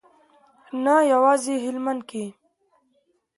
نه 0.83 0.95
یوازې 1.13 1.55
هلمند 1.65 2.01
کې. 2.09 2.25